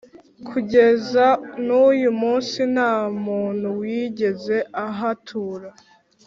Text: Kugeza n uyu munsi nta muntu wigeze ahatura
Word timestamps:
Kugeza 0.47 1.25
n 1.65 1.67
uyu 1.87 2.09
munsi 2.21 2.59
nta 2.73 2.93
muntu 3.23 3.67
wigeze 3.79 4.57
ahatura 4.85 5.69